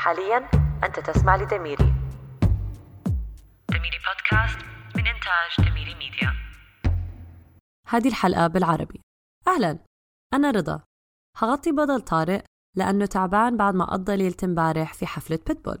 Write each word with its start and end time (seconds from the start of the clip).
حاليا 0.00 0.50
أنت 0.84 1.00
تسمع 1.00 1.36
لدميري. 1.36 1.94
دميري 3.68 3.98
بودكاست 4.06 4.58
من 4.96 5.06
إنتاج 5.06 5.70
دميري 5.70 5.94
ميديا. 5.94 6.32
هذه 7.88 8.08
الحلقة 8.08 8.46
بالعربي. 8.46 9.00
أهلا. 9.48 9.78
أنا 10.34 10.50
رضا. 10.50 10.82
هغطي 11.36 11.72
بدل 11.72 12.00
طارق 12.00 12.44
لأنه 12.76 13.06
تعبان 13.06 13.56
بعد 13.56 13.74
ما 13.74 13.84
قضى 13.84 14.16
ليلة 14.16 14.36
امبارح 14.44 14.94
في 14.94 15.06
حفلة 15.06 15.38
بيتبول. 15.46 15.78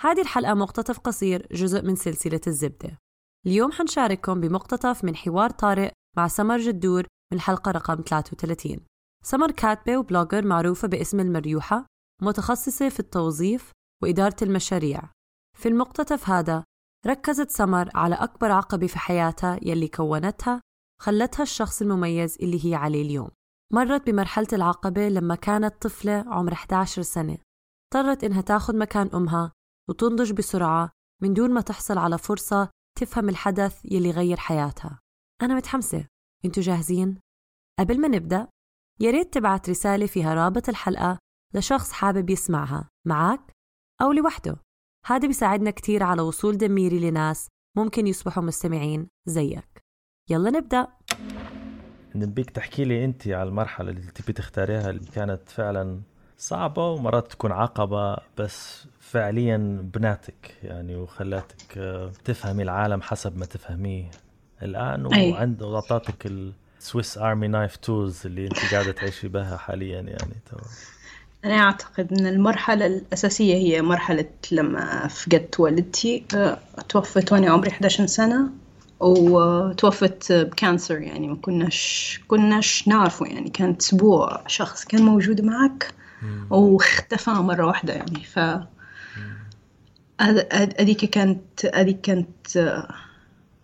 هذه 0.00 0.20
الحلقة 0.20 0.54
مقتطف 0.54 0.98
قصير 0.98 1.46
جزء 1.52 1.82
من 1.82 1.96
سلسلة 1.96 2.40
الزبدة. 2.46 2.98
اليوم 3.46 3.72
حنشارككم 3.72 4.40
بمقتطف 4.40 5.04
من 5.04 5.16
حوار 5.16 5.50
طارق 5.50 5.92
مع 6.16 6.28
سمر 6.28 6.58
جدور 6.58 7.02
من 7.02 7.38
الحلقة 7.38 7.70
رقم 7.70 8.02
33 8.08 8.86
سمر 9.24 9.50
كاتبة 9.50 9.96
وبلوجر 9.96 10.46
معروفة 10.46 10.88
باسم 10.88 11.20
المريوحة 11.20 11.89
متخصصة 12.22 12.88
في 12.88 13.00
التوظيف 13.00 13.72
وإدارة 14.02 14.36
المشاريع. 14.42 15.02
في 15.58 15.68
المقتطف 15.68 16.28
هذا 16.30 16.64
ركزت 17.06 17.50
سمر 17.50 17.90
على 17.94 18.14
أكبر 18.14 18.52
عقبة 18.52 18.86
في 18.86 18.98
حياتها 18.98 19.58
يلي 19.62 19.88
كونتها 19.88 20.60
خلتها 21.02 21.42
الشخص 21.42 21.82
المميز 21.82 22.36
اللي 22.42 22.66
هي 22.66 22.74
عليه 22.74 23.02
اليوم. 23.02 23.30
مرت 23.72 24.06
بمرحلة 24.06 24.48
العقبة 24.52 25.08
لما 25.08 25.34
كانت 25.34 25.82
طفلة 25.82 26.24
عمر 26.26 26.52
11 26.52 27.02
سنة. 27.02 27.38
اضطرت 27.94 28.24
إنها 28.24 28.40
تاخد 28.40 28.74
مكان 28.74 29.10
أمها 29.14 29.52
وتنضج 29.88 30.32
بسرعة 30.32 30.90
من 31.22 31.34
دون 31.34 31.50
ما 31.50 31.60
تحصل 31.60 31.98
على 31.98 32.18
فرصة 32.18 32.68
تفهم 32.98 33.28
الحدث 33.28 33.84
يلي 33.84 34.10
غير 34.10 34.36
حياتها. 34.36 35.00
أنا 35.42 35.54
متحمسة. 35.54 36.06
أنتوا 36.44 36.62
جاهزين؟ 36.62 37.18
قبل 37.78 38.00
ما 38.00 38.08
نبدأ 38.08 38.48
يا 39.00 39.10
ريت 39.10 39.34
تبعت 39.34 39.70
رسالة 39.70 40.06
فيها 40.06 40.34
رابط 40.34 40.68
الحلقة 40.68 41.18
لشخص 41.54 41.92
حابب 41.92 42.30
يسمعها 42.30 42.88
معك 43.06 43.52
أو 44.02 44.12
لوحده. 44.12 44.56
هذا 45.06 45.26
بيساعدنا 45.26 45.70
كتير 45.70 46.02
على 46.02 46.22
وصول 46.22 46.58
دميري 46.58 47.10
لناس 47.10 47.48
ممكن 47.76 48.06
يصبحوا 48.06 48.42
مستمعين 48.42 49.08
زيك. 49.26 49.80
يلا 50.30 50.50
نبدأ. 50.50 50.88
نبيك 52.14 52.50
تحكي 52.50 52.84
لي 52.84 53.04
أنت 53.04 53.28
على 53.28 53.48
المرحلة 53.48 53.90
اللي 53.90 54.10
تبي 54.10 54.32
تختاريها 54.32 54.90
اللي 54.90 55.10
كانت 55.14 55.48
فعلا 55.48 56.00
صعبة 56.38 56.90
ومرات 56.90 57.32
تكون 57.32 57.52
عقبة 57.52 58.16
بس 58.38 58.86
فعليا 59.00 59.80
بناتك 59.94 60.54
يعني 60.62 60.96
وخلاتك 60.96 61.78
آه، 61.78 62.12
تفهمي 62.24 62.62
العالم 62.62 63.02
حسب 63.02 63.36
ما 63.38 63.46
تفهميه 63.46 64.10
الآن 64.62 65.06
وعند 65.06 65.62
وعطاتك 65.62 66.26
ال 66.26 66.41
Swiss 66.41 67.18
army 67.18 67.48
knife 67.48 67.76
tools 67.76 68.26
اللي 68.26 68.44
أنت 68.44 68.74
قاعدة 68.74 68.92
تعيشي 68.92 69.28
بها 69.28 69.56
حاليا 69.56 70.00
يعني 70.00 70.34
تمام 70.50 70.70
أنا 71.44 71.54
أعتقد 71.54 72.12
أن 72.12 72.26
المرحلة 72.26 72.86
الأساسية 72.86 73.54
هي 73.54 73.82
مرحلة 73.82 74.28
لما 74.52 75.08
فقدت 75.08 75.60
والدتي. 75.60 76.24
أه، 76.34 76.58
توفت 76.88 77.32
وأنا 77.32 77.50
عمري 77.50 77.70
11 77.70 78.06
سنة 78.06 78.50
وتوفت 79.00 80.32
ب 80.32 80.41
cancer 80.41 80.98
يعني 80.98 81.28
ما 81.28 81.36
كناش 81.36 82.20
كناش 82.28 82.88
نعرفه 82.88 83.26
يعني. 83.26 83.50
كانت 83.50 83.80
أسبوع 83.80 84.42
شخص 84.46 84.84
كان 84.84 85.02
موجود 85.02 85.40
معك 85.40 85.94
واختفى 86.50 87.30
مرة 87.30 87.66
واحدة 87.66 87.92
يعني. 87.92 88.24
ف 88.24 88.38
هذيك 90.78 91.04
كانت 91.04 91.66
هذيك 91.74 92.00
كانت 92.00 92.56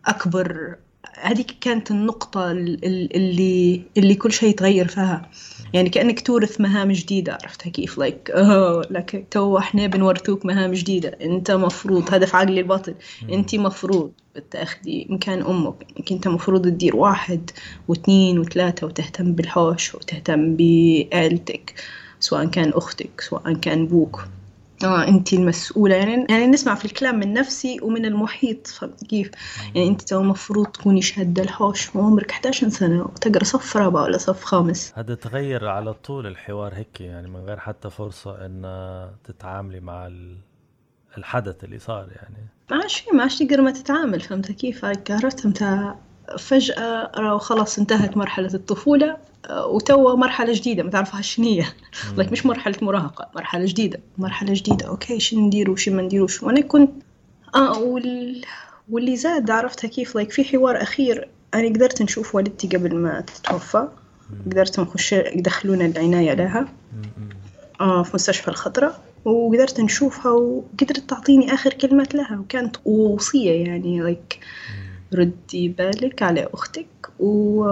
أكبر 0.06 0.77
هذيك 1.20 1.56
كانت 1.61 1.91
النقطة 1.91 2.50
اللي 2.50 3.83
اللي 3.97 4.14
كل 4.14 4.33
شيء 4.33 4.55
تغير 4.55 4.89
فيها. 4.89 5.31
يعني 5.73 5.89
كأنك 5.89 6.20
تورث 6.20 6.61
مهام 6.61 6.92
جديدة 6.92 7.39
عرفتها 7.42 7.70
كيف 7.70 7.98
like 7.98 8.30
like, 8.31 8.34
oh, 8.34 8.92
لك 8.92 9.27
تو 9.31 9.58
إحنا 9.58 9.86
بنورثوك 9.86 10.47
مهام 10.47 10.73
جديدة. 10.73 11.08
انت 11.08 11.50
مفروض 11.50 12.25
في 12.25 12.36
عقلي 12.36 12.61
الباطن. 12.61 12.95
انت 13.33 13.55
مفروض 13.55 14.12
تاخدي 14.50 15.06
مكان 15.11 15.42
أمك. 15.42 15.86
انك 15.98 16.12
انت 16.12 16.28
مفروض 16.28 16.64
تدير 16.64 16.96
واحد 16.96 17.51
واثنين 17.89 18.39
وثلاثة 18.39 18.86
وتهتم 18.86 19.33
بالحوش 19.33 19.95
وتهتم 19.95 20.57
بعائلتك 20.57 21.74
سواء 22.20 22.46
كان 22.46 22.70
أختك 22.74 23.20
سواء 23.20 23.52
كان 23.52 23.86
بوك 23.86 24.29
آه 24.85 25.09
انت 25.09 25.33
المسؤولة 25.33 25.95
يعني 25.95 26.27
يعني 26.31 26.47
نسمع 26.47 26.75
في 26.75 26.85
الكلام 26.85 27.19
من 27.19 27.33
نفسي 27.33 27.79
ومن 27.83 28.05
المحيط 28.05 28.67
فهمت 28.67 29.05
كيف؟ 29.05 29.31
يعني 29.75 29.89
انت 29.89 30.03
تو 30.03 30.20
المفروض 30.20 30.67
تكوني 30.67 31.03
شادة 31.03 31.42
الحوش 31.42 31.97
وعمرك 31.97 32.31
11 32.31 32.69
سنة 32.69 33.03
وتقرأ 33.03 33.45
صف 33.45 33.77
رابع 33.77 34.03
ولا 34.03 34.19
صف 34.19 34.45
خامس 34.45 34.92
هذا 34.97 35.14
تغير 35.14 35.69
على 35.69 35.95
طول 35.95 36.27
الحوار 36.27 36.75
هيك 36.75 37.01
يعني 37.01 37.29
من 37.29 37.41
غير 37.41 37.59
حتى 37.59 37.91
فرصة 37.91 38.47
إن 38.47 38.63
تتعاملي 39.25 39.81
مع 39.81 40.11
الحدث 41.19 41.64
اللي 41.64 41.79
صار 41.79 42.08
يعني 42.17 42.47
ما 42.70 42.87
شيء 42.87 43.14
ما 43.14 43.27
تقدر 43.29 43.61
ما 43.61 43.70
تتعامل 43.70 44.20
فهمت 44.20 44.53
كيف؟ 44.53 44.85
عرفت 44.85 45.47
متى 45.47 45.95
فجأة 46.39 47.39
خلاص 47.39 47.79
انتهت 47.79 48.17
مرحلة 48.17 48.55
الطفولة 48.55 49.17
وتوا 49.51 50.17
مرحلة 50.17 50.53
جديدة. 50.53 50.83
ما 50.83 50.91
تعرفها 50.91 51.20
شنية 51.20 51.75
لك 52.17 52.33
مش 52.33 52.47
مرحلة 52.47 52.77
مراهقة 52.83 53.29
مرحلة 53.37 53.64
جديدة. 53.64 54.01
مرحلة 54.19 54.55
جديدة. 54.55 54.87
okay 54.86 55.20
شو 55.20 55.41
نديرو 55.41 55.73
وش 55.73 55.89
ما 55.89 56.03
نديروش 56.03 56.42
وأنا 56.42 56.61
كنت 56.61 56.91
آه 57.55 57.79
وال... 57.79 58.45
واللي 58.91 59.17
زاد 59.17 59.51
عرفتها 59.51 59.89
كيف؟ 59.89 60.14
like 60.14 60.33
في 60.33 60.45
حوار 60.45 60.83
أخير. 60.83 61.29
أنا 61.55 61.69
قدرت 61.69 62.03
نشوف 62.03 62.35
والدتي 62.35 62.69
قبل 62.69 62.95
ما 62.95 63.20
تتوفى. 63.20 63.89
قدرت 64.47 64.81
نخش 64.81 65.13
يدخلونا 65.13 65.87
العناية 65.87 66.35
لها. 66.35 66.69
آه 67.81 68.03
في 68.03 68.11
مستشفى 68.14 68.48
الخضراء. 68.48 69.01
وقدرت 69.25 69.81
نشوفها 69.81 70.33
وقدرت 70.33 71.11
تعطيني 71.11 71.55
آخر 71.55 71.73
كلمات 71.73 72.14
لها. 72.14 72.39
وكانت 72.39 72.77
وصية 72.85 73.67
يعني 73.67 74.01
like 74.01 74.40
ردي 75.14 75.68
بالك 75.68 76.22
على 76.22 76.48
أختك 76.55 76.86
و 77.20 77.64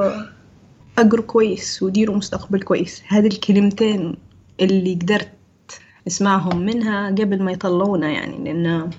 أجروا 0.98 1.24
كويس 1.24 1.82
وديروا 1.82 2.16
مستقبل 2.16 2.62
كويس. 2.62 3.02
هذه 3.08 3.26
الكلمتين 3.26 4.16
اللي 4.60 4.94
قدرت 4.94 5.30
اسمعهم 6.06 6.58
منها 6.58 7.08
قبل 7.08 7.42
ما 7.42 7.52
يطلعونا 7.52 8.10
يعني 8.10 8.44
لأن 8.44 8.90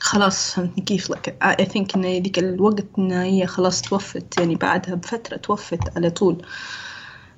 خلاص 0.00 0.54
فهمتني 0.54 0.84
كيف 0.84 1.10
لك 1.10 1.36
I 1.44 1.64
think 1.64 1.96
إن 1.96 2.02
ذيك 2.02 2.38
الوقت 2.38 2.86
إن 2.98 3.12
هي 3.12 3.46
خلاص 3.46 3.82
توفت 3.82 4.38
يعني 4.38 4.54
بعدها 4.54 4.94
بفترة 4.94 5.36
توفت 5.36 5.96
على 5.96 6.10
طول. 6.10 6.42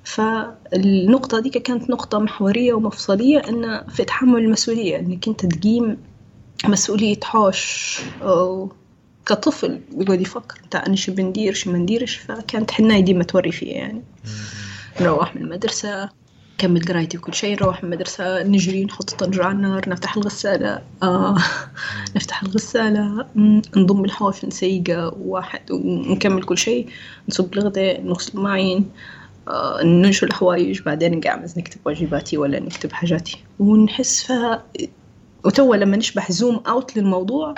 فالنقطة 0.03 1.39
ديك 1.39 1.57
كانت 1.57 1.89
نقطة 1.89 2.19
محورية 2.19 2.73
ومفصلية 2.73 3.37
إن 3.37 3.81
في 3.89 4.03
تحمل 4.03 4.39
المسؤولية 4.41 4.99
إنك 4.99 5.27
أنت 5.27 5.45
تقيم 5.45 5.97
مسؤولية 6.65 7.19
حوش 7.23 7.99
أو 8.21 8.71
كطفل 9.25 9.79
بيقعد 9.91 10.21
يفكر 10.21 10.61
بتاع 10.67 10.85
أنا 10.87 10.95
شو 10.95 11.13
بندير 11.13 11.53
شو 11.53 11.71
ما 11.71 11.77
نديرش؟ 11.77 12.15
فكانت 12.15 12.71
حناية 12.71 13.01
ديما 13.01 13.23
توري 13.23 13.51
فيها 13.51 13.77
يعني. 13.77 14.01
نروح 15.01 15.35
من 15.35 15.41
المدرسة 15.41 16.09
كمل 16.57 16.85
قرايتي 16.85 17.17
وكل 17.17 17.33
شيء 17.33 17.55
نروح 17.55 17.83
من 17.83 17.93
المدرسة 17.93 18.43
نجري 18.43 18.85
نحط 18.85 19.11
الطنجرة 19.11 19.43
على 19.43 19.55
النار 19.55 19.89
نفتح 19.89 20.17
الغسالة. 20.17 20.81
آه 21.03 21.37
نفتح 22.15 22.43
الغسالة 22.43 23.25
نضم 23.75 24.05
الحوش 24.05 24.45
نسيقه 24.45 25.13
واحد 25.21 25.71
ونكمل 25.71 26.43
كل 26.43 26.57
شيء. 26.57 26.89
نصب 27.29 27.53
الغداء 27.53 28.01
نغسل 28.01 28.37
المواعين 28.37 28.89
آه 29.47 29.83
ننشر 29.83 30.27
الحوايج 30.27 30.81
بعدين 30.81 31.17
نقعمز 31.17 31.59
نكتب 31.59 31.79
واجباتي 31.85 32.37
ولا 32.37 32.59
نكتب 32.59 32.91
حاجاتي. 32.91 33.37
ونحس 33.59 34.23
فيها 34.23 34.63
وتوا 35.45 35.75
لما 35.75 35.97
نشبح 35.97 36.31
zoom 36.31 36.55
out 36.67 36.97
للموضوع 36.97 37.55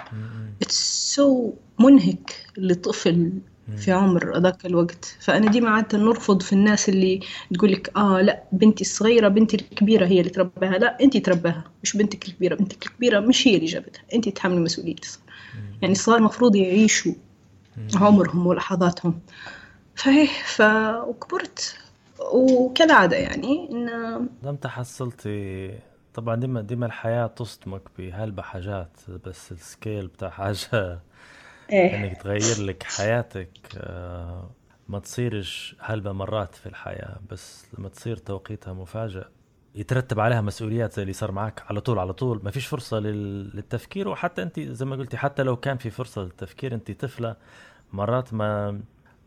it's 0.63 1.13
so 1.15 1.53
منهك 1.79 2.35
لطفل 2.57 3.31
في 3.77 3.91
عمر 3.91 4.37
ذاك 4.39 4.65
الوقت. 4.65 5.17
فأنا 5.19 5.51
ديما 5.51 5.69
عادة 5.69 5.97
نرفض 5.97 6.41
في 6.41 6.53
الناس 6.53 6.89
اللي 6.89 7.19
تقول 7.53 7.71
لك 7.71 7.97
آه 7.97 8.21
لا 8.21 8.43
بنتي 8.51 8.81
الصغيرة 8.81 9.27
بنتي 9.27 9.57
الكبيرة 9.57 10.05
هي 10.05 10.19
اللي 10.19 10.29
تربيها 10.29 10.77
لا 10.77 10.97
أنت 11.01 11.17
تربيها 11.17 11.63
مش 11.83 11.97
بنتك 11.97 12.27
الكبيرة. 12.27 12.55
بنتك 12.55 12.85
الكبيرة 12.85 13.19
مش 13.19 13.47
هي 13.47 13.55
اللي 13.55 13.65
جابتها. 13.65 14.01
أنت 14.13 14.29
تحملي 14.29 14.59
مسؤولية 14.59 14.95
يعني 15.81 15.91
الصغار 15.93 16.17
المفروض 16.17 16.55
يعيشوا 16.55 17.13
عمرهم 17.95 18.47
ولحظاتهم. 18.47 19.19
فهي 19.95 20.27
ف 20.45 20.61
وكبرت 21.07 21.75
وكالعادة 22.33 23.17
يعني 23.17 23.69
إن 23.71 23.87
لم 24.43 24.55
تحصلتي 24.55 25.69
طبعا 26.13 26.35
ديما 26.35 26.61
ديما 26.61 26.85
الحياة 26.85 27.27
تصدمك 27.27 27.81
بهلبة 27.97 28.41
حاجات 28.41 28.97
بس 29.25 29.51
السكيل 29.51 30.07
بتاع 30.07 30.29
حاجة 30.29 30.99
إيه؟ 31.71 31.95
انك 31.97 32.21
تغير 32.21 32.59
لك 32.65 32.83
حياتك 32.83 33.49
آه، 33.77 34.49
ما 34.87 34.99
تصيرش 34.99 35.75
هلبة 35.79 36.11
مرات 36.11 36.55
في 36.55 36.65
الحياة 36.65 37.19
بس 37.29 37.65
لما 37.77 37.89
تصير 37.89 38.17
توقيتها 38.17 38.73
مفاجئ 38.73 39.25
يترتب 39.75 40.19
عليها 40.19 40.41
مسؤوليات 40.41 40.93
زي 40.93 41.01
اللي 41.01 41.13
صار 41.13 41.31
معك 41.31 41.63
على 41.69 41.81
طول 41.81 41.99
على 41.99 42.13
طول 42.13 42.41
ما 42.43 42.51
فيش 42.51 42.67
فرصة 42.67 42.99
للتفكير 42.99 44.07
وحتى 44.07 44.43
أنت 44.43 44.59
زي 44.59 44.85
ما 44.85 44.95
قلتي 44.95 45.17
حتى 45.17 45.43
لو 45.43 45.55
كان 45.55 45.77
في 45.77 45.89
فرصة 45.89 46.21
للتفكير 46.21 46.73
أنت 46.73 46.91
طفلة 46.91 47.35
مرات 47.93 48.33
ما 48.33 48.71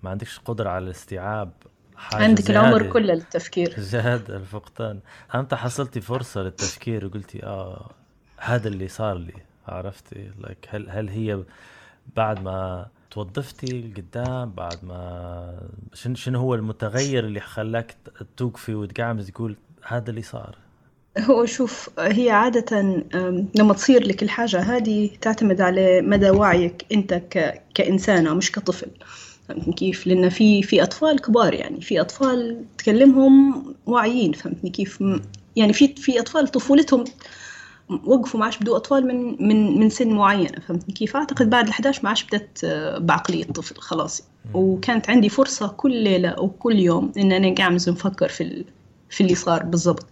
ما 0.03 0.11
عندكش 0.11 0.39
قدرة 0.39 0.71
على 0.71 0.85
الاستيعاب 0.85 1.53
عندك 2.13 2.51
العمر 2.51 2.91
كله 2.91 3.15
للتفكير. 3.15 3.75
جهد 3.93 4.31
الفقدان. 4.31 5.01
أنت 5.35 5.55
حصلتي 5.55 6.01
فرصة 6.01 6.43
للتفكير 6.43 7.07
وقلتي 7.07 7.45
آه 7.45 7.91
هذا 8.39 8.69
اللي 8.69 8.89
صار 8.89 9.19
لي 9.19 9.35
عرفتي 9.69 10.31
لايك 10.39 10.69
هل 10.69 10.91
هل 10.91 11.09
هي 11.09 11.43
بعد 12.17 12.43
ما 12.43 12.87
توظفتي 13.11 13.93
قدام 13.97 14.51
بعد 14.51 14.85
ما 14.85 15.61
شنو 15.95 16.15
شنو 16.15 16.41
هو 16.41 16.55
المتغير 16.55 17.25
اللي 17.25 17.41
خلاك 17.41 17.97
توقفي 18.37 18.75
وتقعمز 18.75 19.31
تقول 19.31 19.57
هذا 19.83 20.11
اللي 20.11 20.23
صار؟ 20.23 20.57
هو 21.19 21.45
شوف 21.45 21.91
هي 21.99 22.31
عادة 22.31 22.83
لما 23.55 23.75
تصير 23.75 24.07
لك 24.07 24.23
الحاجة 24.23 24.61
هذه 24.61 25.11
تعتمد 25.21 25.61
على 25.61 26.01
مدى 26.01 26.31
وعيك 26.31 26.87
أنت 26.93 27.15
كإنسانة 27.75 28.35
مش 28.35 28.53
كطفل. 28.53 28.91
فهمتني 29.49 29.73
كيف؟ 29.73 30.07
لأن 30.07 30.29
في 30.29 30.63
في 30.63 30.83
أطفال 30.83 31.21
كبار 31.21 31.55
يعني 31.55 31.81
في 31.81 32.01
أطفال 32.01 32.65
تكلمهم 32.79 33.65
واعيين 33.87 34.33
فهمتني 34.33 34.71
كيف؟ 34.71 35.05
يعني 35.57 35.73
في 35.73 35.95
في 35.95 36.21
أطفال 36.21 36.49
طفولتهم 36.49 37.05
وقفوا 37.89 38.41
ما 38.41 38.45
عادش 38.45 38.59
بدوا 38.59 38.77
أطفال 38.77 39.07
من 39.07 39.49
من 39.49 39.81
من 39.81 39.91
سن 39.91 40.09
معينة 40.13 40.61
فهمتني 40.69 40.95
كيف؟ 40.95 41.17
أعتقد 41.17 41.51
بعد 41.51 41.71
ال11 41.71 42.03
ما 42.03 42.09
عادش 42.09 42.25
بدأت 42.25 42.59
آه، 42.65 42.99
بعقلية 42.99 43.45
طفل 43.45 43.77
خلاص 43.77 44.23
وكانت 44.55 45.11
عندي 45.11 45.29
فرصة 45.29 45.69
كل 45.69 45.93
ليلة 45.93 46.29
أو 46.29 46.49
كل 46.49 46.79
يوم 46.79 47.13
إن 47.17 47.33
أنا 47.33 47.55
قاعد 47.55 47.73
نفكر 47.73 48.29
في 48.29 48.65
في 49.11 49.21
اللي 49.21 49.35
صار 49.35 49.63
بالضبط 49.63 50.07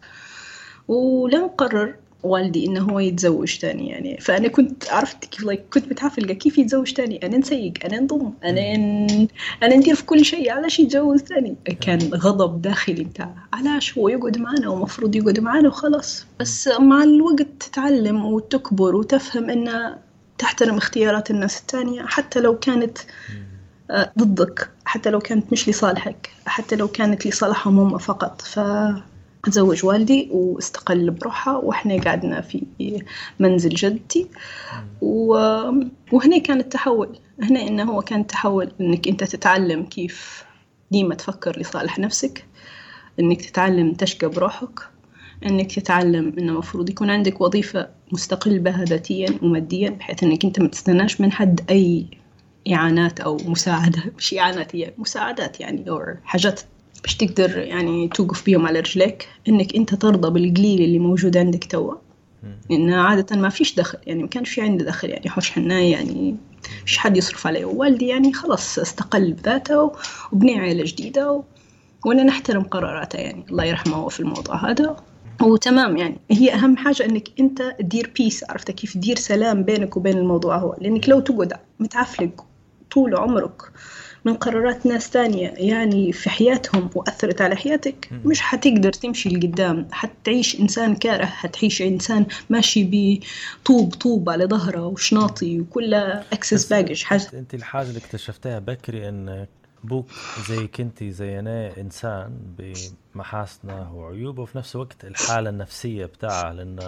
ولم 0.89 1.47
قرر 1.47 1.95
والدي 2.25 2.67
إنه 2.67 2.81
هو 2.81 2.99
يتزوج 2.99 3.59
تاني 3.59 3.89
يعني. 3.89 4.19
فأنا 4.21 4.49
كنت 4.49 4.91
عرفت 4.91 5.25
كيف 5.25 5.45
لايك 5.45 5.63
كنت 5.73 5.89
متعفلقه 5.89 6.35
كيف 6.35 6.59
يتزوج 6.59 6.93
تاني. 6.93 7.27
أنا 7.27 7.37
نسيق 7.39 7.73
أنا 7.85 8.01
نضم 8.01 8.33
أنا 8.45 8.77
ن... 8.77 9.29
أنا 9.63 9.77
ندير 9.77 9.95
في 9.95 10.05
كل 10.05 10.25
شيء 10.25 10.53
علاش 10.53 10.81
يتجوز 10.81 11.23
تاني. 11.23 11.57
كان 11.81 11.99
غضب 12.15 12.63
داخلي 12.63 13.05
بتاع 13.05 13.35
علاش 13.53 13.99
هو 13.99 14.09
يقعد 14.09 14.39
معنا 14.39 14.69
ومفروض 14.69 15.17
يقعد 15.17 15.41
معنا 15.41 15.69
وخلاص. 15.69 16.27
بس 16.41 16.69
مع 16.69 17.03
الوقت 17.03 17.47
تتعلم 17.61 18.25
وتكبر 18.25 18.97
وتفهم 18.97 19.51
إن 19.51 19.95
تحترم 20.39 20.77
اختيارات 20.77 21.31
الناس 21.31 21.61
الثانية 21.61 22.03
حتى 22.07 22.41
لو 22.41 22.59
كانت 22.59 22.99
آه، 23.91 24.13
ضدك 24.19 24.71
حتى 24.85 25.11
لو 25.11 25.19
كانت 25.19 25.53
مش 25.53 25.69
لصالحك 25.69 26.31
حتى 26.47 26.77
لو 26.77 26.89
كانت 26.89 27.27
لصالحهم 27.27 27.79
هم 27.79 27.99
فقط. 27.99 28.43
ف 28.43 28.61
تزوج 29.51 29.85
والدي 29.85 30.29
واستقل 30.33 31.11
بروحها 31.11 31.57
وإحنا 31.57 32.01
قعدنا 32.01 32.41
في 32.41 32.63
منزل 33.39 33.75
جدتي 33.75 34.27
وهنا 35.01 36.39
كان 36.45 36.61
التحول. 36.61 37.19
هنا 37.43 37.63
إنه 37.63 37.83
هو 37.83 38.03
كان 38.03 38.21
التحول 38.21 38.73
إنك 38.81 39.09
أنت 39.09 39.25
تتعلم 39.25 39.83
كيف 39.83 40.45
ديما 40.91 41.15
تفكر 41.15 41.59
لصالح 41.61 41.99
نفسك 41.99 42.45
إنك 43.21 43.43
تتعلم 43.43 43.93
تشقى 43.93 44.29
بروحك 44.29 44.81
إنك 45.47 45.73
تتعلم 45.73 46.35
إنه 46.39 46.53
المفروض 46.53 46.91
يكون 46.91 47.11
عندك 47.11 47.41
وظيفة 47.41 47.89
مستقل 48.13 48.59
بها 48.59 48.85
ذاتيا 48.85 49.39
وماديا 49.43 49.91
بحيث 49.91 50.23
إنك 50.23 50.45
أنت 50.45 50.61
ما 50.61 50.69
تستناش 50.69 51.21
من 51.21 51.33
حد 51.33 51.61
أي 51.71 52.07
إعانات 52.73 53.21
أو 53.21 53.37
مساعدة. 53.37 54.03
مش 54.19 54.35
إعانات 54.35 54.77
هي 54.77 54.95
مساعدات 54.99 55.61
يعني 55.61 55.91
أو 55.91 56.01
حاجات 56.25 56.61
باش 57.05 57.17
تقدر 57.17 57.59
يعني 57.59 58.09
توقف 58.09 58.45
بيهم 58.45 58.67
على 58.67 58.81
رجليك 58.81 59.29
إنك 59.49 59.77
أنت 59.77 59.95
ترضى 59.95 60.31
بالقليل 60.31 60.83
اللي 60.83 60.99
موجود 60.99 61.37
عندك 61.37 61.65
توا. 61.65 61.95
لأن 62.71 62.93
عادة 62.93 63.37
ما 63.37 63.49
فيش 63.49 63.75
دخل 63.75 63.99
يعني 64.07 64.23
ما 64.23 64.29
كانش 64.29 64.51
في 64.51 64.61
عندي 64.61 64.85
دخل 64.85 65.11
يعني 65.11 65.31
حوش 65.31 65.51
حنا 65.51 65.81
يعني 65.81 66.37
فيش 66.87 66.99
حد 66.99 67.17
يصرف 67.17 67.47
علي 67.47 67.65
ووالدي 67.65 68.07
يعني 68.07 68.33
خلاص 68.33 68.79
استقل 68.79 69.33
بذاته 69.33 69.93
وبني 70.33 70.59
عائلة 70.59 70.85
جديدة 70.87 71.33
و... 71.33 71.43
وأنا 72.07 72.23
نحترم 72.23 72.63
قراراته 72.63 73.17
يعني. 73.17 73.45
الله 73.51 73.65
يرحمه 73.65 73.97
هو 73.97 74.09
في 74.09 74.21
الموضوع 74.21 74.71
هذا. 74.71 74.97
وتمام 75.43 75.97
يعني. 75.97 76.17
هي 76.31 76.55
أهم 76.55 76.77
حاجة 76.77 77.05
إنك 77.05 77.29
أنت 77.41 77.77
تدير 77.79 78.11
peace 78.17 78.45
عرفت 78.51 78.71
كيف؟ 78.71 78.95
تدير 78.95 79.17
سلام 79.17 79.63
بينك 79.63 79.97
وبين 79.97 80.19
الموضوع 80.19 80.57
هو. 80.57 80.77
لأنك 80.81 81.09
لو 81.09 81.21
تقعد 81.21 81.53
متعفلق 81.81 82.45
طول 82.91 83.17
عمرك 83.17 83.63
من 84.25 84.35
قرارات 84.35 84.87
ناس 84.87 85.11
تانية 85.11 85.49
يعني 85.57 86.13
في 86.13 86.31
حياتهم 86.31 86.91
وأثرت 86.95 87.41
على 87.41 87.57
حياتك 87.57 88.09
مش 88.25 88.41
حتقدر 88.41 88.93
تمشي 88.93 89.29
لقدام. 89.29 89.89
حتعيش 89.93 90.61
إنسان 90.61 90.97
كاره 90.97 91.25
حتعيش 91.25 91.83
إنسان 91.83 92.27
ماشي 92.51 92.89
بطوب 92.93 93.95
طوب 93.95 94.31
على 94.31 94.47
ظهره 94.47 94.87
وشناطي 94.87 95.61
وكلها 95.61 96.25
excess 96.33 96.73
baggage 96.73 97.03
حاجة. 97.03 97.31
أنت 97.35 97.55
الحاجة 97.55 97.89
اللي 97.89 97.99
اكتشفتها 97.99 98.59
بكري 98.59 99.09
أنك 99.09 99.49
بوك 99.85 100.07
زي 100.49 100.67
كنتي 100.67 101.11
زي 101.11 101.39
أنا 101.39 101.81
إنسان 101.81 102.39
بمحاسنه 103.15 103.95
وعيوبه 103.95 104.43
وفي 104.43 104.59
نفس 104.59 104.77
الوقت 104.77 105.05
الحالة 105.05 105.51
النفسية 105.51 106.07
بتاعه 106.07 106.53
لأن 106.53 106.79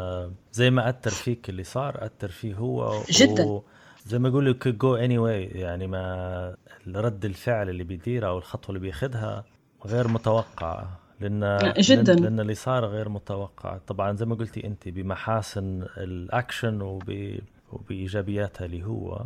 زي 0.52 0.70
ما 0.70 0.88
أثر 0.88 1.10
فيك 1.10 1.48
اللي 1.48 1.64
صار 1.64 2.06
أثر 2.06 2.28
فيه 2.28 2.54
هو 2.54 3.02
جدا. 3.10 3.44
و... 3.44 3.62
زي 4.06 4.18
ما 4.18 4.28
يقولوا 4.28 4.54
could 4.54 4.76
go 4.76 4.98
anyway 5.08 5.56
يعني 5.56 5.86
ما 5.86 6.56
رد 6.94 7.24
الفعل 7.24 7.68
اللي 7.68 7.84
بيديره 7.84 8.26
أو 8.26 8.38
الخطوة 8.38 8.68
اللي 8.68 8.80
بياخذها 8.80 9.44
غير 9.86 10.08
متوقعه 10.08 10.98
لأن 11.20 11.72
جدا. 11.78 12.14
لأن 12.14 12.40
اللي 12.40 12.54
صار 12.54 12.84
غير 12.84 13.08
متوقع. 13.08 13.78
طبعا 13.86 14.12
زي 14.12 14.26
ما 14.26 14.34
قلتي 14.34 14.66
انت 14.66 14.88
بمحاسن 14.88 15.82
الأكشن 15.96 16.82
وب 16.82 17.38
وبإيجابياتها 17.72 18.64
اللي 18.64 18.84
هو 18.84 19.24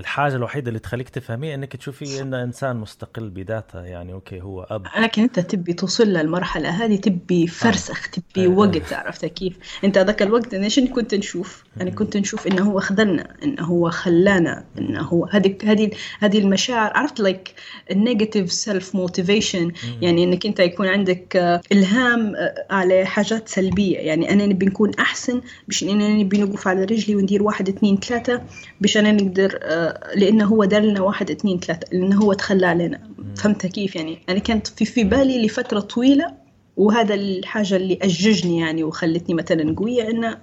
الحاجة 0.00 0.36
الوحيدة 0.36 0.68
اللي 0.68 0.78
تخليك 0.78 1.08
تفهميه 1.08 1.54
إنك 1.54 1.76
تشوفي 1.76 2.22
انه 2.22 2.42
إنسان 2.42 2.76
مستقل 2.76 3.30
بذاته. 3.30 3.80
يعني 3.80 4.12
okay 4.12 4.40
هو 4.40 4.62
أب. 4.62 4.86
لكن 4.98 5.22
أنت 5.22 5.40
تبي 5.40 5.72
توصل 5.72 6.04
للمرحلة 6.04 6.68
هذه 6.68 6.96
تبي 6.96 7.46
فرسخ 7.46 8.10
تبي 8.10 8.46
وقت 8.46 8.92
عرفت 8.92 9.24
كيف؟ 9.24 9.58
أنت 9.84 9.98
ذاك 9.98 10.22
الوقت 10.22 10.54
أنا 10.54 10.68
شنو 10.68 10.94
كنت 10.94 11.14
نشوف؟ 11.14 11.64
أنا 11.80 11.90
كنت 11.90 12.16
نشوف 12.16 12.46
إنه 12.46 12.62
هو 12.62 12.80
خذلنا 12.80 13.34
إنه 13.42 13.62
هو 13.62 13.90
خلانا 13.90 14.64
إنه 14.78 15.00
هو 15.00 15.24
هذه 15.24 15.56
هذه 15.64 15.90
هذه 16.20 16.38
المشاعر 16.38 16.92
عرفت 16.94 17.20
like 17.20 17.54
ال 17.90 17.97
negative 17.97 18.52
self 18.52 18.94
motivation 18.94 19.72
يعني 20.00 20.24
إنك 20.24 20.46
أنت 20.46 20.60
يكون 20.60 20.86
عندك 20.86 21.36
آه، 21.36 21.60
إلهام 21.72 22.36
آه، 22.36 22.66
على 22.70 23.04
حاجات 23.04 23.48
سلبية. 23.48 23.98
يعني 23.98 24.32
أنا 24.32 24.46
نبي 24.46 24.66
نكون 24.66 24.90
أحسن 24.94 25.40
باش 25.68 25.82
أنا 25.82 26.08
نبي 26.08 26.38
نوقف 26.38 26.68
على 26.68 26.84
رجلي 26.84 27.16
وندير 27.16 27.42
واحد 27.42 27.68
اثنين 27.68 27.96
ثلاثة 27.96 28.42
باش 28.80 28.96
أنا 28.96 29.12
نقدر 29.12 29.58
آه، 29.62 29.81
لأنه 30.16 30.44
هو 30.44 30.64
دار 30.64 30.82
لنا 30.82 31.00
واحد 31.00 31.30
اثنين 31.30 31.60
ثلاثة 31.60 31.86
لأنه 31.92 32.16
هو 32.16 32.32
تخلى 32.32 32.66
علينا. 32.66 33.00
فهمت 33.36 33.66
كيف 33.66 33.96
يعني؟ 33.96 34.18
أنا 34.28 34.38
كانت 34.38 34.66
في 34.66 34.84
في 34.84 35.04
بالي 35.04 35.46
لفترة 35.46 35.80
طويلة 35.80 36.42
وهذا 36.76 37.14
الحاجة 37.14 37.76
اللي 37.76 37.98
أججني 38.02 38.58
يعني 38.58 38.84
وخلتني 38.84 39.34
مثلا 39.34 39.74
قوية 39.74 40.10
إنه 40.10 40.28
آه 40.28 40.38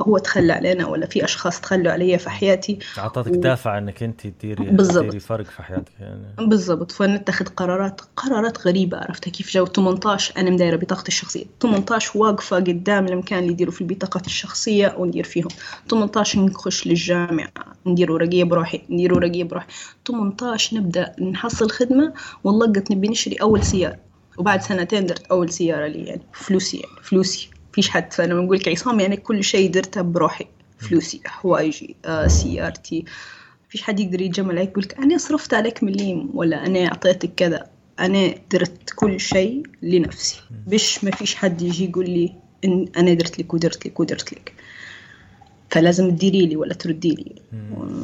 هو 0.00 0.18
تخلى 0.18 0.52
علينا 0.52 0.86
ولا 0.86 1.06
في 1.06 1.24
أشخاص 1.24 1.60
تخلوا 1.60 1.92
علي 1.92 2.18
في 2.18 2.30
حياتي؟ 2.30 2.78
أعطتك 2.98 3.32
و... 3.32 3.34
دافع 3.40 3.78
إنك 3.78 4.02
أنت 4.02 4.26
تديري 4.26 4.64
بالزبط. 4.64 5.04
تديري 5.04 5.20
فرق 5.20 5.44
في 5.44 5.62
حياتك 5.62 5.92
يعني. 6.00 6.22
بالضبط. 6.38 6.92
فنتخذ 6.92 7.46
قرارات 7.46 8.00
قرارات 8.16 8.66
غريبة 8.66 8.98
عرفت 8.98 9.28
كيف؟ 9.28 9.54
جو 9.54 9.66
18 9.66 10.34
أنا 10.36 10.50
مدايرة 10.50 10.76
بطاقتي 10.76 11.08
الشخصية. 11.08 11.44
18 11.60 12.18
واقفة 12.18 12.56
قدام 12.56 13.06
المكان 13.06 13.38
اللي 13.38 13.50
يديروا 13.50 13.72
في 13.72 13.80
البطاقات 13.80 14.26
الشخصية 14.26 14.94
وندير 14.98 15.24
فيهم. 15.24 15.48
18 15.90 16.40
نخش 16.40 16.86
للجامعة 16.86 17.48
ندير 17.86 18.12
ورقية 18.12 18.44
بروحي 18.44 18.82
ندير 18.90 19.14
ورقية 19.14 19.44
بروحي. 19.44 19.66
18 20.08 20.76
نبدأ 20.76 21.14
نحصل 21.20 21.70
خدمة 21.70 22.12
ونلقط 22.44 22.90
نبي 22.90 23.08
نشتري 23.08 23.36
أول 23.36 23.62
سيارة. 23.62 23.96
وبعد 24.38 24.62
سنتين 24.62 25.06
درت 25.06 25.26
أول 25.26 25.50
سيارة 25.50 25.86
لي 25.86 26.04
يعني 26.04 26.22
فلوسي 26.32 26.76
يعني 26.76 27.02
فلوسي. 27.02 27.50
فيش 27.72 27.90
حد. 27.90 28.12
فأنا 28.12 28.34
بنقول 28.34 28.56
لك 28.56 28.68
عصام 28.68 29.00
يعني 29.00 29.16
كل 29.16 29.44
شيء 29.44 29.70
درته 29.70 30.02
بروحي. 30.02 30.46
فلوسي 30.78 31.20
حوايجي 31.24 31.96
آه 32.04 32.26
سيارتي 32.26 33.04
فيش 33.68 33.82
حد 33.82 34.00
يقدر 34.00 34.20
يتجمل 34.20 34.58
عليك 34.58 34.70
يقول 34.70 34.84
لك 34.84 34.98
أنا 34.98 35.18
صرفت 35.18 35.54
عليك 35.54 35.82
مليم 35.84 36.30
ولا 36.34 36.66
أنا 36.66 36.86
أعطيتك 36.86 37.30
كذا. 37.36 37.66
أنا 37.98 38.34
درت 38.52 38.90
كل 38.96 39.20
شيء 39.20 39.62
لنفسي. 39.82 40.40
بش 40.66 41.04
ما 41.04 41.10
فيش 41.10 41.34
حد 41.34 41.62
يجي 41.62 41.84
يقول 41.84 42.10
لي 42.10 42.32
إن 42.64 42.86
أنا 42.96 43.14
درت 43.14 43.38
لك 43.38 43.54
ودرت 43.54 43.86
لك 43.86 44.00
ودرت 44.00 44.32
لك. 44.32 44.52
فلازم 45.70 46.10
تديري 46.10 46.46
لي 46.46 46.56
ولا 46.56 46.74
تردي 46.74 47.10
لي. 47.10 47.34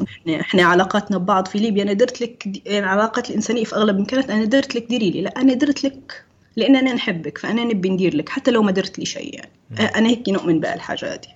إحنا 0.05 0.41
إحنا 0.41 0.63
علاقاتنا 0.63 1.19
ببعض 1.19 1.49
في 1.49 1.59
ليبيا. 1.59 1.83
أنا 1.83 1.93
درت 1.93 2.21
لك 2.21 2.47
يعني 2.67 2.79
العلاقات 2.79 3.31
الإنسانية 3.31 3.65
في 3.65 3.77
أغلب 3.77 4.07
كانت 4.07 4.31
أنا 4.31 4.45
درت 4.45 4.75
لك 4.75 4.87
ديري 4.89 5.11
لي. 5.11 5.21
لا 5.21 5.41
أنا 5.41 5.55
درت 5.55 5.85
لك 5.85 6.25
لأن 6.57 6.77
أنا 6.77 6.93
نحبك 6.93 7.39
فأنا 7.39 7.65
نبي 7.65 7.91
ندير 7.91 8.17
لك 8.17 8.29
حتى 8.29 8.51
لو 8.51 8.63
ما 8.63 8.71
درت 8.71 8.99
لي 8.99 9.05
شيء 9.05 9.35
يعني. 9.35 9.51
أنا 9.97 10.09
هيك 10.09 10.29
نؤمن 10.29 10.61
بهالحاجه 10.61 11.15
هذه 11.15 11.29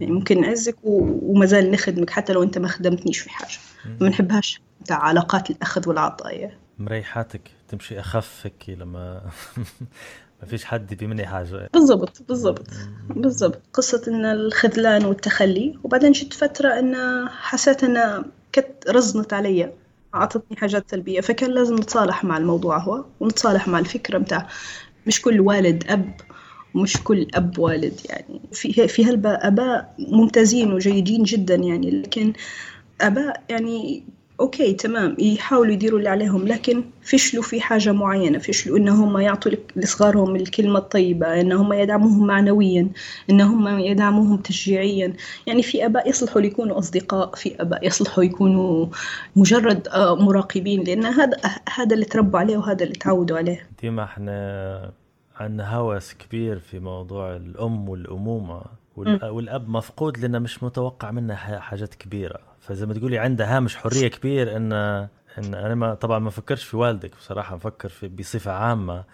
يعني 0.00 0.12
ممكن 0.12 0.40
نعزك 0.40 0.76
ومازال 0.84 1.70
نخدمك 1.70 2.10
حتى 2.10 2.32
لو 2.32 2.42
أنت 2.42 2.58
ما 2.58 2.68
خدمتنيش 2.68 3.18
في 3.18 3.30
حاجة. 3.30 3.58
ما 4.00 4.08
نحبهاش. 4.08 4.60
تاع 4.86 4.98
علاقات 4.98 5.50
الأخذ 5.50 5.88
والعطاء. 5.88 6.54
مريحاتك 6.78 7.50
تمشي 7.68 8.00
اخف 8.00 8.40
هيك 8.44 8.78
لما 8.80 9.22
ما 10.42 10.48
فيش 10.48 10.64
حد 10.64 10.92
يبي 10.92 11.06
مني 11.06 11.26
حاجة. 11.26 11.68
بالضبط 11.72 12.22
بالضبط 12.28 12.68
بالضبط. 13.08 13.62
قصة 13.72 14.02
إن 14.08 14.24
الخذلان 14.24 15.04
والتخلي 15.04 15.78
وبعدين 15.84 16.12
جت 16.12 16.32
فترة 16.32 16.78
إن 16.78 16.94
حسيت 17.28 17.84
إن 17.84 18.24
كت 18.52 18.84
رزنت 18.88 19.32
علي. 19.32 19.72
أعطتني 20.14 20.56
حاجات 20.56 20.90
سلبية. 20.90 21.20
فكان 21.20 21.50
لازم 21.50 21.74
نتصالح 21.74 22.24
مع 22.24 22.36
الموضوع 22.36 22.78
هو 22.78 23.04
ونتصالح 23.20 23.68
مع 23.68 23.78
الفكرة 23.78 24.18
متاع 24.18 24.48
مش 25.06 25.22
كل 25.22 25.40
والد 25.40 25.84
أب 25.90 26.20
مش 26.74 26.96
كل 27.04 27.26
أب 27.34 27.58
والد 27.58 28.00
يعني 28.10 28.40
في 28.52 28.88
في 28.88 29.04
هالآباء 29.04 29.94
ممتازين 29.98 30.72
وجيدين 30.72 31.22
جدا 31.22 31.54
يعني 31.54 31.90
لكن 31.90 32.32
آباء 33.00 33.42
يعني 33.48 34.04
okay 34.40 34.72
تمام. 34.72 35.16
يحاولوا 35.18 35.72
يديروا 35.72 35.98
اللي 35.98 36.08
عليهم 36.10 36.48
لكن 36.48 36.84
فشلوا 37.02 37.42
في 37.42 37.60
حاجة 37.60 37.92
معينة. 37.92 38.38
فشلوا 38.38 38.78
إن 38.78 38.88
هم 38.88 39.18
يعطوا 39.18 39.52
لصغارهم 39.76 40.36
الكلمة 40.36 40.78
الطيبة 40.78 41.40
إن 41.40 41.52
هم 41.52 41.72
يدعموهم 41.72 42.26
معنويا 42.26 42.88
إن 43.30 43.40
هم 43.40 43.78
يدعموهم 43.78 44.36
تشجيعيا. 44.36 45.12
يعني 45.46 45.62
في 45.62 45.86
أباء 45.86 46.08
يصلحوا 46.08 46.40
ليكونوا 46.40 46.78
أصدقاء 46.78 47.34
في 47.34 47.62
أباء 47.62 47.86
يصلحوا 47.86 48.24
يكونوا 48.24 48.86
مجرد 49.36 49.88
آه، 49.88 50.16
مراقبين. 50.16 50.84
لأن 50.84 51.04
هذا 51.04 51.36
هذا 51.74 51.94
اللي 51.94 52.04
تربوا 52.04 52.38
عليه 52.38 52.56
وهذا 52.56 52.84
اللي 52.84 52.94
تعودوا 52.94 53.38
عليه. 53.38 53.66
ديما 53.82 54.04
إحنا 54.04 54.92
عندنا 55.36 55.76
هوس 55.76 56.14
كبير 56.14 56.58
في 56.58 56.78
موضوع 56.78 57.36
الأم 57.36 57.88
والأمومة. 57.88 58.62
والأب 58.96 59.68
مفقود 59.68 60.18
لأنه 60.18 60.38
مش 60.38 60.62
متوقع 60.62 61.10
منه 61.10 61.34
حاجات 61.34 61.94
كبيرة. 61.94 62.53
فزي 62.66 62.86
ما 62.86 62.94
تقولي 62.94 63.18
عنده 63.18 63.56
هامش 63.56 63.76
حرية 63.76 64.08
كبير 64.08 64.56
ان 64.56 64.72
إن 65.38 65.54
أنا 65.54 65.74
ما 65.74 65.94
طبعا 65.94 66.18
ما 66.18 66.30
فكرش 66.30 66.64
في 66.64 66.76
والدك 66.76 67.16
بصراحة 67.16 67.56
مفكر 67.56 67.88
في 67.88 68.08
بصفة 68.08 68.52
عامة. 68.52 69.04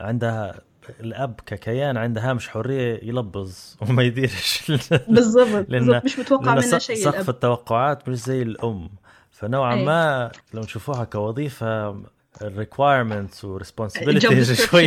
عندها 0.00 0.60
الأب 1.00 1.40
ككيان 1.46 1.96
عنده 1.96 2.30
هامش 2.30 2.48
حرية 2.48 3.00
يلبز 3.02 3.76
وما 3.88 4.02
يديرش. 4.02 4.72
بالضبط 5.08 5.66
بالضبط. 5.70 6.04
مش 6.04 6.18
متوقع 6.18 6.54
منه 6.54 6.78
شيء 6.78 6.96
سقف 6.96 7.28
التوقعات 7.28 8.08
مش 8.08 8.16
زي 8.18 8.42
الأم. 8.42 8.90
فنوعا 9.30 9.74
أي. 9.74 9.84
ما 9.84 10.32
لو 10.54 10.60
نشوفوها 10.62 11.04
كوظيفة 11.04 12.02
ال 12.42 12.50
requirements 12.50 13.44
و 13.44 13.51
responsibilities 13.51 14.62
شوي 14.62 14.86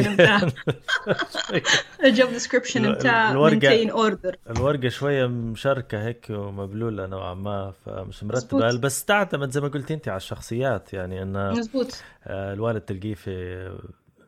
ال 2.06 2.12
job 2.12 2.30
description 2.30 2.92
بتاع 2.94 3.34
maintain 3.34 3.90
order 3.90 4.36
الورقة 4.50 4.90
شوية 4.90 5.28
مشركه 5.28 6.06
هيك 6.08 6.28
ومبلولة 6.30 7.06
نوعا 7.06 7.34
ما 7.34 7.74
فمش 7.86 8.24
مرتبة. 8.24 8.78
بس 8.78 9.06
تعتمد 9.06 9.52
زي 9.52 9.62
ما 9.62 9.68
قلت 9.68 9.92
أنت 9.92 10.08
على 10.08 10.18
الشخصيات 10.18 10.94
يعني 10.94 11.22
انه 11.22 11.52
مزبوط 11.52 12.04
آه، 12.28 12.54
الوالد 12.54 12.82
تلقيه 12.82 13.14
في 13.14 13.70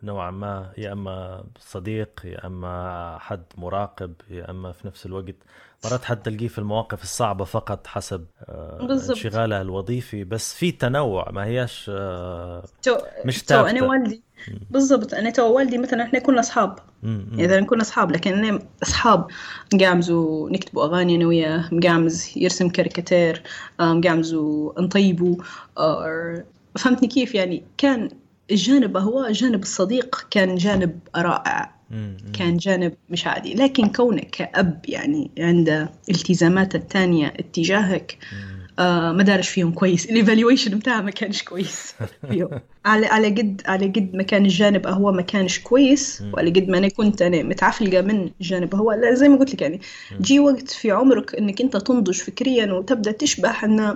نوعا 0.05 0.31
ما 0.31 0.71
يا 0.77 0.91
إما 0.91 1.43
صديق 1.59 2.09
يا 2.23 2.45
إما 2.47 3.17
حد 3.19 3.43
مراقب 3.57 4.13
يا 4.29 4.51
إما 4.51 4.71
في 4.71 4.87
نفس 4.87 5.05
الوقت 5.05 5.35
مرات 5.85 6.03
حد 6.03 6.21
تلقيه 6.21 6.47
في 6.47 6.59
المواقف 6.59 7.03
الصعبة 7.03 7.45
فقط 7.45 7.87
حسب 7.87 8.25
آه، 8.49 8.87
انشغالها 9.09 9.61
الوظيفي. 9.61 10.23
بس 10.23 10.53
في 10.53 10.71
تنوع 10.71 11.31
ما 11.31 11.43
هياش 11.45 11.91
آه، 11.93 12.63
مش 13.25 13.43
تو 13.43 13.65
أنا 13.65 13.83
والدي 13.83 14.21
بالضبط 14.69 15.13
أنا 15.13 15.29
تو 15.29 15.55
والدي 15.55 15.77
مثلا 15.77 16.03
إحنا 16.03 16.19
كنا 16.19 16.39
أصحاب. 16.39 16.79
إذا 17.39 17.61
كنا 17.61 17.81
أصحاب 17.81 18.11
لكن 18.11 18.33
أنا 18.33 18.59
أصحاب. 18.83 19.27
نقعمزوا 19.73 20.49
نكتبوا 20.49 20.85
أغاني 20.85 21.15
أنا 21.15 21.27
وياه 21.27 21.69
مقعمز 21.71 22.33
يرسم 22.35 22.69
كاريكاتير 22.69 23.43
آه، 23.79 23.93
نقعمزوا 23.93 24.81
نطيبوا 24.81 25.35
فهمتني 26.75 27.07
كيف؟ 27.07 27.35
يعني 27.35 27.63
كان 27.77 28.09
الجانب 28.51 28.97
هو 28.97 29.27
جانب 29.31 29.61
الصديق 29.61 30.27
كان 30.31 30.55
جانب 30.55 30.99
رائع. 31.15 31.75
كان 32.33 32.57
جانب 32.57 32.93
مش 33.09 33.27
عادي. 33.27 33.53
لكن 33.53 33.87
كونك 33.87 34.29
كأب 34.29 34.81
يعني 34.87 35.31
عنده 35.39 35.89
التزامات 36.09 36.75
الثانية 36.75 37.33
اتجاهك 37.39 38.17
آه 38.79 39.11
ما 39.11 39.23
دارش 39.23 39.49
فيهم 39.49 39.71
كويس. 39.71 40.05
ال 40.09 40.16
evaluation 40.16 40.79
بتاعه 40.79 41.01
ما 41.01 41.11
كانش 41.11 41.43
كويس. 41.43 41.95
فيهم 42.29 42.49
على 42.85 43.05
على 43.05 43.27
قد 43.27 43.61
على 43.65 43.85
قد 43.87 44.15
ما 44.15 44.23
كان 44.23 44.45
الجانب 44.45 44.87
هو 44.87 45.11
ما 45.11 45.21
كانش 45.21 45.59
كويس 45.59 46.23
وعلى 46.33 46.49
قد 46.49 46.69
ما 46.69 46.77
أنا 46.77 46.87
كنت 46.87 47.21
أنا 47.21 47.43
متعفلقة 47.43 48.01
من 48.01 48.29
الجانب 48.41 48.75
هو. 48.75 48.91
لا 48.91 49.13
زي 49.13 49.29
ما 49.29 49.37
قلت 49.37 49.53
لك 49.53 49.61
يعني 49.61 49.81
جي 50.21 50.39
وقت 50.39 50.69
في 50.69 50.91
عمرك 50.91 51.35
إنك 51.35 51.61
أنت 51.61 51.77
تنضج 51.77 52.21
فكريا 52.21 52.73
وتبدأ 52.73 53.11
تشبح 53.11 53.63
انه 53.63 53.95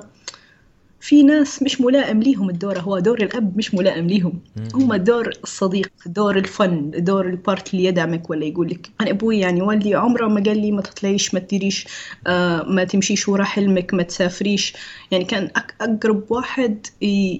في 1.01 1.23
ناس 1.23 1.63
مش 1.63 1.81
ملائم 1.81 2.19
ليهم 2.19 2.49
الدور 2.49 2.79
هو 2.79 2.99
دور 2.99 3.23
الأب 3.23 3.57
مش 3.57 3.73
ملائم 3.73 4.07
ليهم. 4.07 4.39
هم 4.73 4.95
دور 4.95 5.29
الصديق 5.43 5.91
دور 6.05 6.37
الفن 6.37 6.91
دور 6.95 7.27
البارت 7.27 7.73
اللي 7.73 7.85
يدعمك 7.85 8.29
ولا 8.29 8.45
يقول 8.45 8.69
لك 8.69 8.89
أنا 9.01 9.09
أبوي 9.09 9.39
يعني 9.39 9.61
والدي 9.61 9.95
عمره 9.95 10.27
ما 10.27 10.43
قال 10.43 10.61
لي 10.61 10.71
ما 10.71 10.81
تطلعيش 10.81 11.33
ما 11.33 11.39
تديريش 11.39 11.87
آه 12.27 12.63
ما 12.63 12.83
تمشيش 12.83 13.29
ورا 13.29 13.43
حلمك 13.43 13.93
ما 13.93 14.03
تسافريش. 14.03 14.73
يعني 15.11 15.25
كان 15.25 15.49
أقرب 15.81 16.23
واحد 16.29 16.87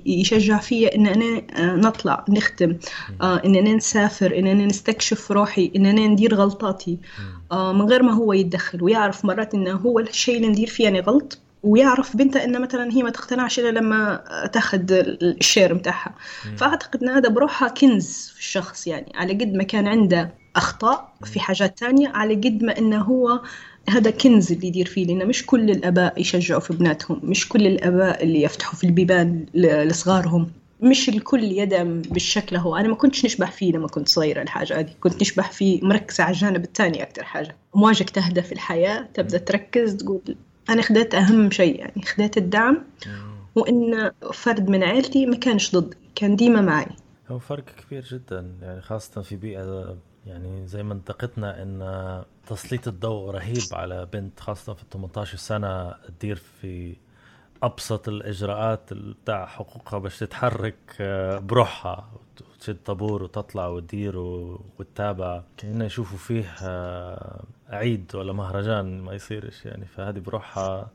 يشجع 0.05 0.57
فيا 0.59 0.95
إن 0.95 1.07
أنا 1.07 1.41
آه 1.55 1.75
نطلع 1.75 2.25
نختم 2.29 2.77
آه 3.21 3.41
إننا 3.45 3.73
نسافر 3.73 4.37
إننا 4.37 4.65
نستكشف 4.65 5.31
روحي 5.31 5.71
إننا 5.75 6.07
ندير 6.07 6.35
غلطاتي. 6.35 6.97
آه 7.51 7.73
من 7.73 7.81
غير 7.81 8.03
ما 8.03 8.13
هو 8.13 8.33
يتدخل 8.33 8.83
ويعرف 8.83 9.25
مرات 9.25 9.53
إنه 9.53 9.71
هو 9.71 9.99
الشيء 9.99 10.37
اللي 10.37 10.47
ندير 10.47 10.67
فيه 10.67 10.83
يعني 10.83 10.99
غلط. 10.99 11.39
ويعرف 11.63 12.17
بنته 12.17 12.43
ان 12.43 12.61
مثلا 12.61 12.91
هي 12.93 13.03
ما 13.03 13.09
تقتنعش 13.09 13.59
إلا 13.59 13.79
لما 13.79 14.23
تأخذ 14.53 14.91
الشير 14.91 15.73
متاعها. 15.73 16.15
فأعتقد 16.57 17.03
إن 17.03 17.09
هذا 17.09 17.29
بروحها 17.29 17.67
كنز 17.67 18.31
في 18.33 18.39
الشخص 18.39 18.87
يعني 18.87 19.11
على 19.15 19.33
قد 19.33 19.53
ما 19.53 19.63
كان 19.63 19.87
عنده 19.87 20.33
أخطاء 20.55 21.13
في 21.25 21.39
حاجات 21.39 21.79
تانية 21.79 22.07
على 22.07 22.35
قد 22.35 22.63
ما 22.63 22.77
إنه 22.77 23.01
هو 23.01 23.41
هذا 23.89 24.11
كنز 24.11 24.51
اللي 24.51 24.67
يدير 24.67 24.85
فيه 24.85 25.05
لأن 25.05 25.27
مش 25.27 25.45
كل 25.45 25.69
الأباء 25.71 26.21
يشجعوا 26.21 26.59
في 26.59 26.73
بناتهم 26.73 27.19
مش 27.23 27.49
كل 27.49 27.67
الأباء 27.67 28.23
اللي 28.23 28.41
يفتحوا 28.41 28.75
في 28.75 28.83
البيبان 28.83 29.45
لصغارهم 29.53 30.51
مش 30.81 31.09
الكل 31.09 31.43
يدعم 31.43 32.01
بالشكل 32.01 32.55
هو. 32.55 32.75
أنا 32.75 32.87
ما 32.87 32.95
كنتش 32.95 33.25
نشبح 33.25 33.51
فيه 33.51 33.71
لما 33.71 33.87
كنت 33.87 34.07
صغيرة 34.09 34.41
الحاجة 34.41 34.79
هذه 34.79 34.89
كنت 34.99 35.21
نشبح 35.21 35.51
فيه 35.51 35.81
مركزة 35.83 36.23
على 36.23 36.33
الجانب 36.33 36.63
الثاني 36.63 37.03
أكثر 37.03 37.23
حاجة. 37.23 37.55
مواجهك 37.75 38.09
تهدف 38.09 38.45
في 38.45 38.51
الحياة 38.51 39.07
تبدأ 39.13 39.37
تركز 39.37 39.95
تقول 39.95 40.35
أنا 40.69 40.81
خديت 40.81 41.15
أهم 41.15 41.51
شيء 41.51 41.79
يعني 41.79 42.01
خديت 42.01 42.37
الدعم 42.37 42.83
وإن 43.55 44.11
فرد 44.33 44.69
من 44.69 44.83
عائلتي 44.83 45.25
ما 45.25 45.35
كانش 45.35 45.75
ضدي 45.75 45.97
كان 46.15 46.35
ديما 46.35 46.61
معي. 46.61 46.87
هو 47.29 47.39
فرق 47.39 47.63
كبير 47.65 48.03
جدا 48.03 48.51
يعني 48.61 48.81
خاصة 48.81 49.21
في 49.21 49.35
بيئة 49.35 49.97
يعني 50.25 50.67
زي 50.67 50.83
منطقتنا 50.83 51.63
إن 51.63 52.23
تسليط 52.47 52.87
الضوء 52.87 53.31
رهيب 53.31 53.63
على 53.73 54.07
بنت 54.13 54.39
خاصة 54.39 54.73
في 54.73 54.83
18 54.93 55.37
سنة 55.37 55.93
تدير 56.19 56.35
في 56.35 56.95
أبسط 57.63 58.07
الإجراءات 58.07 58.93
بتاع 58.93 59.45
حقوقها 59.45 59.99
باش 59.99 60.19
تتحرك 60.19 60.75
آه، 61.01 61.37
بروحها 61.39 62.09
وتشد 62.57 62.77
طابور 62.85 63.23
وتطلع 63.23 63.67
وتدير 63.67 64.17
وتتابع. 64.17 65.43
كأنه 65.57 65.85
يشوفوا 65.85 66.17
فيه 66.17 66.45
آه، 66.63 67.43
عيد 67.69 68.15
ولا 68.15 68.33
مهرجان 68.33 69.01
ما 69.01 69.13
يصيرش 69.13 69.65
يعني. 69.65 69.85
فهذه 69.85 70.19
بروحها 70.19 70.89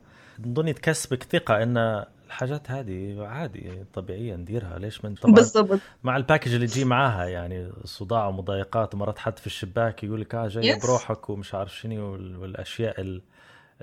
نظن 0.45 0.73
تكسبك 0.73 1.23
ثقة 1.23 1.63
إن 1.63 2.05
الحاجات 2.27 2.71
هذه 2.71 3.25
عادي 3.25 3.83
طبيعية 3.93 4.35
نديرها. 4.35 4.79
ليش 4.79 5.05
من؟ 5.05 5.15
طبعا 5.15 5.35
بالضبط. 5.35 5.79
مع 6.03 6.17
الباكج 6.17 6.53
اللي 6.53 6.67
تجي 6.67 6.85
معاها 6.85 7.25
يعني 7.25 7.71
صداع 7.83 8.27
ومضايقات 8.27 8.93
ومرات 8.95 9.19
حد 9.19 9.39
في 9.39 9.47
الشباك 9.47 10.03
يقول 10.03 10.21
لك 10.21 10.35
آه 10.35 10.47
جاي 10.47 10.79
بروحك 10.79 11.29
ومش 11.29 11.53
عارف 11.55 11.75
شنو 11.75 12.11
والأشياء 12.41 13.01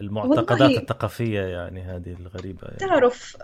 المعتقدات 0.01 0.71
الثقافية 0.71 1.41
يعني 1.41 1.83
هذه 1.83 2.17
الغريبة 2.21 2.61
يعني. 2.63 2.79
تعرف 2.79 3.37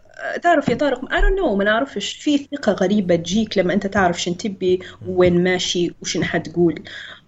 تعرف 0.42 0.68
يا 0.68 0.74
طارق 0.74 1.00
I 1.00 1.20
don't 1.20 1.38
know 1.42 1.54
ما 1.56 1.64
نعرفش. 1.64 2.12
في 2.12 2.38
ثقة 2.38 2.72
غريبة 2.72 3.16
تجيك 3.16 3.58
لما 3.58 3.74
أنت 3.74 3.86
تعرف 3.86 4.22
شن 4.22 4.36
تبي 4.36 4.80
وين 5.08 5.44
ماشي 5.44 5.94
وشن 6.02 6.24
حتقول. 6.24 6.82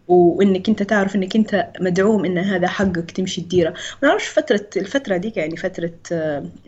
وإنك 0.09 0.69
أنت 0.69 0.83
تعرف 0.83 1.17
إنك 1.17 1.37
أنت 1.37 1.69
مدعوم 1.81 2.25
إن 2.25 2.39
هذا 2.39 2.69
حقك 2.69 3.11
تمشي 3.11 3.41
تديره. 3.41 3.71
ما 4.03 4.09
نعرفش 4.09 4.29
فترة 4.29 4.67
الفترة 4.77 5.17
ديك 5.17 5.37
يعني 5.37 5.57
فترة 5.57 5.93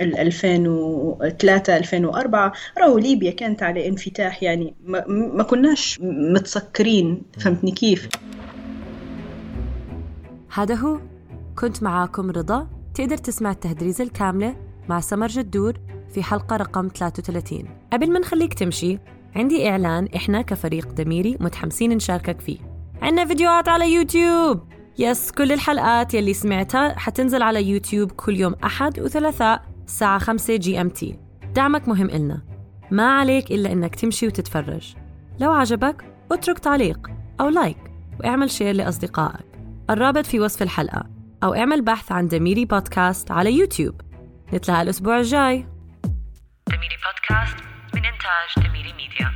2003 0.00 1.76
2004 1.76 2.52
راهو 2.78 2.99
ليبيا 2.99 3.30
كانت 3.30 3.62
على 3.62 3.88
انفتاح 3.88 4.42
يعني 4.42 4.75
ما, 4.85 5.04
ما 5.09 5.42
كناش 5.42 5.99
متسكرين. 6.02 7.23
فهمتني 7.40 7.71
كيف؟ 7.71 8.09
هذا 10.54 10.75
هو 10.75 10.99
كنت 11.59 11.82
معاكم 11.82 12.30
رضا. 12.30 12.68
تقدر 12.94 13.16
تسمع 13.16 13.50
التهدريزة 13.50 14.04
الكاملة 14.04 14.56
مع 14.88 15.00
سمر 15.00 15.26
جدور 15.26 15.75
في 16.14 16.23
حلقة 16.23 16.56
رقم 16.56 16.88
33 16.88 17.64
قبل 17.92 18.12
ما 18.12 18.18
نخليك 18.18 18.54
تمشي 18.54 18.99
عندي 19.37 19.68
إعلان 19.71 20.09
إحنا 20.16 20.42
كفريق 20.42 20.92
دميري 20.92 21.37
متحمسين 21.40 21.92
نشاركك 21.92 22.40
فيه. 22.40 22.59
عندنا 23.02 23.26
فيديوهات 23.26 23.68
على 23.68 23.94
يوتيوب. 23.94 24.61
yes 24.99 25.31
كل 25.30 25.52
الحلقات 25.52 26.14
يلي 26.14 26.35
سمعتها 26.35 26.99
حتنزل 26.99 27.42
على 27.42 27.64
يوتيوب 27.71 28.12
كل 28.12 28.37
يوم 28.37 28.54
أحد 28.64 29.00
وثلاثاء 29.00 29.62
الساعة 29.87 30.18
5 30.18 30.56
GMT 30.57 31.19
دعمك 31.54 31.88
مهم 31.88 32.06
إلنا. 32.06 32.42
ما 32.90 33.18
عليك 33.18 33.50
إلا 33.50 33.73
إنك 33.73 33.94
تمشي 33.94 34.26
وتتفرج. 34.26 34.94
لو 35.40 35.52
عجبك 35.52 36.04
اترك 36.32 36.59
تعليق 36.59 37.11
أو 37.40 37.49
like 37.49 37.78
واعمل 38.21 38.50
share 38.50 38.75
لأصدقائك. 38.75 39.47
الرابط 39.90 40.26
في 40.26 40.40
وصف 40.40 40.62
الحلقة. 40.62 41.22
أو 41.42 41.54
اعمل 41.54 41.82
بحث 41.82 42.12
عن 42.12 42.28
دميري 42.28 42.64
بودكاست 42.64 43.30
على 43.30 43.52
يوتيوب. 43.52 44.00
نتلاقى 44.52 44.82
الأسبوع 44.82 45.18
الجاي. 45.18 45.66
دميري 46.68 46.96
بودكاست 47.04 47.56
من 47.94 48.04
إنتاج 48.04 48.68
دميري 48.68 48.92
ميديا. 48.92 49.32